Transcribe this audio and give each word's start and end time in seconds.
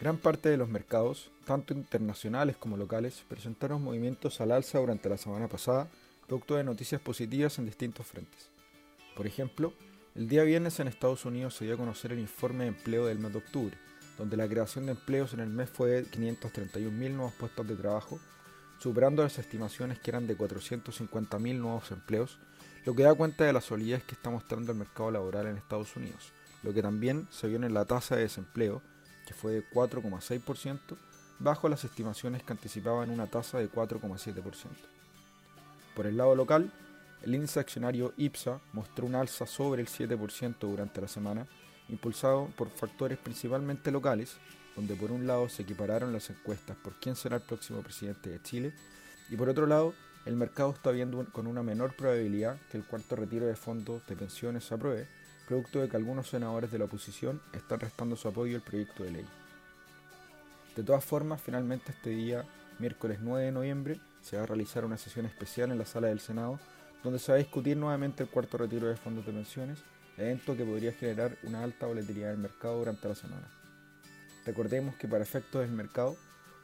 Gran 0.00 0.16
parte 0.16 0.48
de 0.48 0.56
los 0.56 0.70
mercados, 0.70 1.30
tanto 1.44 1.74
internacionales 1.74 2.56
como 2.56 2.78
locales, 2.78 3.22
presentaron 3.28 3.84
movimientos 3.84 4.40
al 4.40 4.50
alza 4.50 4.78
durante 4.78 5.10
la 5.10 5.18
semana 5.18 5.46
pasada, 5.46 5.90
producto 6.26 6.54
de 6.54 6.64
noticias 6.64 7.02
positivas 7.02 7.58
en 7.58 7.66
distintos 7.66 8.06
frentes. 8.06 8.48
Por 9.14 9.26
ejemplo, 9.26 9.74
el 10.14 10.26
día 10.26 10.42
viernes 10.42 10.80
en 10.80 10.88
Estados 10.88 11.26
Unidos 11.26 11.54
se 11.54 11.66
dio 11.66 11.74
a 11.74 11.76
conocer 11.76 12.12
el 12.12 12.18
informe 12.18 12.64
de 12.64 12.68
empleo 12.68 13.04
del 13.04 13.18
mes 13.18 13.32
de 13.32 13.40
octubre, 13.40 13.76
donde 14.16 14.38
la 14.38 14.48
creación 14.48 14.86
de 14.86 14.92
empleos 14.92 15.34
en 15.34 15.40
el 15.40 15.50
mes 15.50 15.68
fue 15.68 15.90
de 15.90 16.06
531.000 16.06 17.10
nuevos 17.10 17.34
puestos 17.34 17.68
de 17.68 17.76
trabajo, 17.76 18.18
superando 18.78 19.22
las 19.22 19.38
estimaciones 19.38 19.98
que 19.98 20.12
eran 20.12 20.26
de 20.26 20.38
450.000 20.38 21.58
nuevos 21.58 21.90
empleos, 21.90 22.38
lo 22.86 22.94
que 22.94 23.02
da 23.02 23.12
cuenta 23.12 23.44
de 23.44 23.52
la 23.52 23.60
solidez 23.60 24.02
que 24.04 24.14
está 24.14 24.30
mostrando 24.30 24.72
el 24.72 24.78
mercado 24.78 25.10
laboral 25.10 25.46
en 25.46 25.58
Estados 25.58 25.94
Unidos, 25.94 26.32
lo 26.62 26.72
que 26.72 26.80
también 26.80 27.28
se 27.30 27.48
vio 27.48 27.62
en 27.62 27.74
la 27.74 27.84
tasa 27.84 28.16
de 28.16 28.22
desempleo, 28.22 28.80
que 29.30 29.34
fue 29.34 29.52
de 29.52 29.64
4,6%, 29.70 30.96
bajo 31.38 31.68
las 31.68 31.84
estimaciones 31.84 32.42
que 32.42 32.52
anticipaban 32.52 33.10
una 33.10 33.28
tasa 33.28 33.58
de 33.58 33.70
4,7%. 33.70 34.42
Por 35.94 36.08
el 36.08 36.16
lado 36.16 36.34
local, 36.34 36.72
el 37.22 37.36
índice 37.36 37.60
accionario 37.60 38.12
IPSA 38.16 38.60
mostró 38.72 39.06
un 39.06 39.14
alza 39.14 39.46
sobre 39.46 39.82
el 39.82 39.88
7% 39.88 40.56
durante 40.58 41.00
la 41.00 41.06
semana, 41.06 41.46
impulsado 41.88 42.48
por 42.56 42.70
factores 42.70 43.18
principalmente 43.18 43.92
locales, 43.92 44.36
donde 44.74 44.96
por 44.96 45.12
un 45.12 45.28
lado 45.28 45.48
se 45.48 45.62
equipararon 45.62 46.12
las 46.12 46.28
encuestas 46.28 46.76
por 46.78 46.94
quién 46.94 47.14
será 47.14 47.36
el 47.36 47.42
próximo 47.42 47.82
presidente 47.82 48.30
de 48.30 48.42
Chile, 48.42 48.74
y 49.30 49.36
por 49.36 49.48
otro 49.48 49.68
lado, 49.68 49.94
el 50.26 50.34
mercado 50.34 50.72
está 50.72 50.90
viendo 50.90 51.24
con 51.30 51.46
una 51.46 51.62
menor 51.62 51.94
probabilidad 51.94 52.58
que 52.68 52.78
el 52.78 52.84
cuarto 52.84 53.14
retiro 53.14 53.46
de 53.46 53.54
fondos 53.54 54.04
de 54.08 54.16
pensiones 54.16 54.64
se 54.64 54.74
apruebe, 54.74 55.06
producto 55.50 55.80
de 55.80 55.88
que 55.88 55.96
algunos 55.96 56.28
senadores 56.28 56.70
de 56.70 56.78
la 56.78 56.84
oposición 56.84 57.40
están 57.52 57.80
restando 57.80 58.14
su 58.14 58.28
apoyo 58.28 58.54
al 58.54 58.62
proyecto 58.62 59.02
de 59.02 59.10
ley. 59.10 59.26
De 60.76 60.84
todas 60.84 61.04
formas, 61.04 61.42
finalmente 61.42 61.90
este 61.90 62.10
día, 62.10 62.44
miércoles 62.78 63.18
9 63.20 63.46
de 63.46 63.50
noviembre, 63.50 64.00
se 64.22 64.36
va 64.36 64.44
a 64.44 64.46
realizar 64.46 64.84
una 64.84 64.96
sesión 64.96 65.26
especial 65.26 65.72
en 65.72 65.78
la 65.78 65.86
sala 65.86 66.06
del 66.06 66.20
Senado, 66.20 66.60
donde 67.02 67.18
se 67.18 67.32
va 67.32 67.34
a 67.34 67.40
discutir 67.40 67.76
nuevamente 67.76 68.22
el 68.22 68.28
cuarto 68.28 68.58
retiro 68.58 68.86
de 68.86 68.94
fondos 68.94 69.26
de 69.26 69.32
pensiones, 69.32 69.80
evento 70.16 70.56
que 70.56 70.64
podría 70.64 70.92
generar 70.92 71.36
una 71.42 71.64
alta 71.64 71.86
volatilidad 71.86 72.28
del 72.28 72.38
mercado 72.38 72.78
durante 72.78 73.08
la 73.08 73.16
semana. 73.16 73.48
Recordemos 74.46 74.94
que 74.94 75.08
para 75.08 75.24
efectos 75.24 75.62
del 75.62 75.72
mercado, 75.72 76.14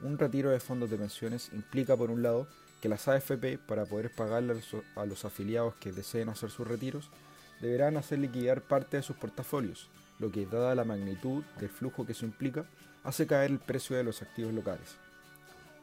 un 0.00 0.16
retiro 0.16 0.50
de 0.50 0.60
fondos 0.60 0.90
de 0.90 0.96
pensiones 0.96 1.50
implica 1.52 1.96
por 1.96 2.12
un 2.12 2.22
lado 2.22 2.46
que 2.80 2.88
las 2.88 3.08
AFP, 3.08 3.58
para 3.58 3.84
poder 3.84 4.12
pagarle 4.14 4.62
a 4.94 5.06
los 5.06 5.24
afiliados 5.24 5.74
que 5.74 5.90
deseen 5.90 6.28
hacer 6.28 6.50
sus 6.50 6.68
retiros, 6.68 7.10
deberán 7.60 7.96
hacer 7.96 8.18
liquidar 8.18 8.62
parte 8.62 8.96
de 8.96 9.02
sus 9.02 9.16
portafolios, 9.16 9.88
lo 10.18 10.30
que, 10.30 10.46
dada 10.46 10.74
la 10.74 10.84
magnitud 10.84 11.42
del 11.58 11.68
flujo 11.68 12.06
que 12.06 12.12
eso 12.12 12.26
implica, 12.26 12.66
hace 13.04 13.26
caer 13.26 13.50
el 13.50 13.58
precio 13.58 13.96
de 13.96 14.04
los 14.04 14.22
activos 14.22 14.52
locales. 14.52 14.96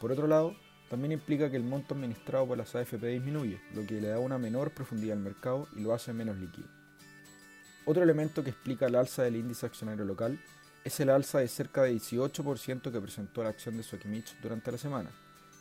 Por 0.00 0.12
otro 0.12 0.26
lado, 0.26 0.54
también 0.88 1.12
implica 1.12 1.50
que 1.50 1.56
el 1.56 1.64
monto 1.64 1.94
administrado 1.94 2.46
por 2.46 2.58
las 2.58 2.74
AFP 2.74 3.06
disminuye, 3.06 3.60
lo 3.74 3.86
que 3.86 4.00
le 4.00 4.08
da 4.08 4.18
una 4.18 4.38
menor 4.38 4.72
profundidad 4.72 5.16
al 5.16 5.22
mercado 5.22 5.68
y 5.74 5.80
lo 5.80 5.94
hace 5.94 6.12
menos 6.12 6.36
líquido. 6.38 6.68
Otro 7.86 8.02
elemento 8.02 8.42
que 8.42 8.50
explica 8.50 8.86
el 8.86 8.94
alza 8.94 9.22
del 9.22 9.36
índice 9.36 9.66
accionario 9.66 10.04
local 10.04 10.38
es 10.84 11.00
el 11.00 11.10
alza 11.10 11.38
de 11.38 11.48
cerca 11.48 11.82
de 11.82 11.94
18% 11.94 12.92
que 12.92 13.00
presentó 13.00 13.42
la 13.42 13.50
acción 13.50 13.76
de 13.76 13.82
Sokimich 13.82 14.38
durante 14.40 14.70
la 14.72 14.78
semana, 14.78 15.10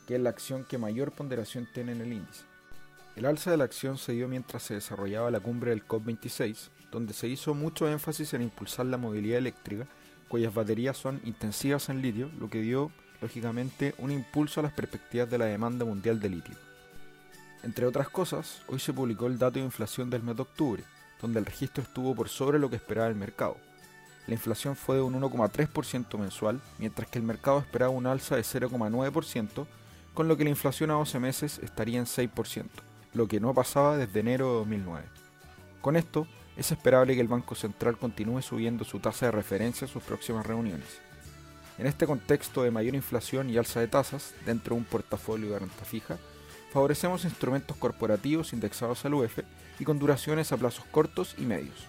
que 0.08 0.16
es 0.16 0.22
la 0.22 0.30
acción 0.30 0.66
que 0.66 0.78
mayor 0.78 1.12
ponderación 1.14 1.68
tiene 1.74 1.94
en 1.94 2.02
el 2.02 2.14
índice. 2.14 2.44
El 3.16 3.26
alza 3.28 3.52
de 3.52 3.58
la 3.58 3.64
acción 3.64 4.00
se 4.00 4.14
dio 4.14 4.28
mientras 4.28 4.64
se 4.64 4.74
desarrollaba 4.74 5.30
la 5.30 5.40
cumbre 5.40 5.70
del 5.70 5.86
COP26, 5.88 6.70
donde 6.92 7.14
se 7.14 7.28
hizo 7.28 7.54
mucho 7.54 7.88
énfasis 7.88 8.34
en 8.34 8.42
impulsar 8.42 8.88
la 8.88 8.98
movilidad 8.98 9.38
eléctrica, 9.38 9.86
cuyas 10.28 10.54
baterías 10.54 10.98
son 10.98 11.22
intensivas 11.24 11.90
en 11.90 12.02
litio, 12.02 12.32
lo 12.40 12.50
que 12.50 12.62
dio, 12.62 12.92
lógicamente, 13.22 13.94
un 14.00 14.10
impulso 14.10 14.60
a 14.60 14.64
las 14.64 14.74
perspectivas 14.74 15.30
de 15.30 15.38
la 15.38 15.46
demanda 15.46 15.86
mundial 15.86 16.20
de 16.20 16.30
litio. 16.30 16.56
Entre 17.62 17.86
otras 17.86 18.10
cosas, 18.10 18.64
hoy 18.68 18.80
se 18.80 18.94
publicó 18.94 19.28
el 19.28 19.38
dato 19.38 19.60
de 19.60 19.66
inflación 19.66 20.10
del 20.10 20.24
mes 20.24 20.36
de 20.36 20.42
octubre, 20.42 20.84
donde 21.22 21.40
el 21.40 21.46
registro 21.46 21.84
estuvo 21.84 22.16
por 22.16 22.30
sobre 22.30 22.58
lo 22.58 22.72
que 22.72 22.78
esperaba 22.78 23.08
el 23.08 23.16
mercado. 23.16 23.58
La 24.26 24.34
inflación 24.34 24.76
fue 24.76 24.96
de 24.96 25.02
un 25.04 25.14
1,3% 25.22 26.18
mensual, 26.18 26.60
mientras 26.80 27.08
que 27.10 27.20
el 27.20 27.26
mercado 27.26 27.60
esperaba 27.60 27.92
un 27.92 28.08
alza 28.08 28.36
de 28.36 28.42
0,9%, 28.42 29.68
con 30.16 30.28
lo 30.28 30.36
que 30.36 30.46
la 30.46 30.50
inflación 30.50 30.90
a 30.90 30.96
12 30.96 31.20
meses 31.20 31.60
estaría 31.60 32.00
en 32.00 32.06
6%, 32.06 32.66
lo 33.14 33.28
que 33.28 33.40
no 33.40 33.54
pasaba 33.54 33.98
desde 33.98 34.20
enero 34.20 34.48
de 34.48 34.54
2009. 34.60 35.06
Con 35.82 35.96
esto, 35.96 36.28
es 36.56 36.72
esperable 36.72 37.16
que 37.16 37.22
el 37.22 37.28
Banco 37.28 37.56
Central 37.56 37.98
continúe 37.98 38.42
subiendo 38.42 38.86
su 38.86 39.00
tasa 39.00 39.26
de 39.28 39.32
referencia 39.32 39.86
en 39.86 39.92
sus 39.92 40.04
próximas 40.04 40.46
reuniones. 40.46 41.02
En 41.78 41.88
este 41.88 42.06
contexto 42.06 42.62
de 42.62 42.72
mayor 42.72 42.94
inflación 42.94 43.50
y 43.50 43.58
alza 43.58 43.80
de 43.80 43.88
tasas 43.88 44.34
dentro 44.46 44.76
de 44.76 44.82
un 44.82 44.86
portafolio 44.86 45.50
de 45.50 45.60
renta 45.60 45.86
fija, 45.86 46.18
favorecemos 46.72 47.26
instrumentos 47.26 47.76
corporativos 47.78 48.54
indexados 48.54 49.04
al 49.06 49.16
UF 49.16 49.40
y 49.80 49.84
con 49.84 49.98
duraciones 49.98 50.52
a 50.52 50.58
plazos 50.58 50.86
cortos 50.86 51.36
y 51.40 51.42
medios. 51.42 51.88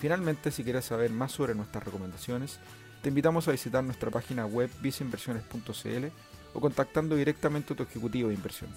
Finalmente, 0.00 0.50
si 0.50 0.64
quieres 0.64 0.86
saber 0.86 1.10
más 1.10 1.32
sobre 1.32 1.54
nuestras 1.54 1.84
recomendaciones, 1.84 2.58
te 3.02 3.10
invitamos 3.10 3.46
a 3.48 3.52
visitar 3.52 3.84
nuestra 3.84 4.10
página 4.10 4.46
web 4.46 4.70
viceinversiones.cl 4.80 6.06
o 6.54 6.60
contactando 6.60 7.16
directamente 7.16 7.74
a 7.74 7.76
tu 7.76 7.82
ejecutivo 7.82 8.28
de 8.28 8.34
inversión. 8.34 8.70